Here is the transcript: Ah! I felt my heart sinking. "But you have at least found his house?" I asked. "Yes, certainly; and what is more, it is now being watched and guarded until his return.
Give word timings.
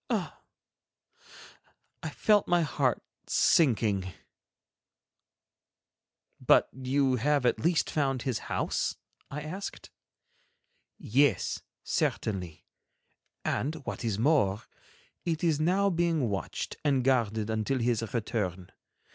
Ah! 0.09 0.41
I 2.01 2.09
felt 2.09 2.47
my 2.47 2.63
heart 2.63 3.03
sinking. 3.27 4.11
"But 6.39 6.69
you 6.73 7.17
have 7.17 7.45
at 7.45 7.59
least 7.59 7.87
found 7.91 8.23
his 8.23 8.39
house?" 8.49 8.95
I 9.29 9.41
asked. 9.41 9.91
"Yes, 10.97 11.61
certainly; 11.83 12.65
and 13.45 13.75
what 13.85 14.03
is 14.03 14.17
more, 14.17 14.63
it 15.23 15.43
is 15.43 15.59
now 15.59 15.91
being 15.91 16.29
watched 16.31 16.77
and 16.83 17.03
guarded 17.03 17.51
until 17.51 17.77
his 17.77 18.01
return. 18.11 18.71